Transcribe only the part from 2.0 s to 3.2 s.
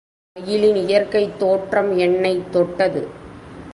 என்னைத் தொட்டது.